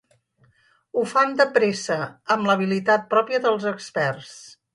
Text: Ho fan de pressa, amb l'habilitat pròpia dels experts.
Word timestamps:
Ho 0.95 1.03
fan 1.11 1.35
de 1.41 1.47
pressa, 1.57 1.99
amb 2.37 2.49
l'habilitat 2.51 3.07
pròpia 3.13 3.43
dels 3.45 3.69
experts. 3.75 4.33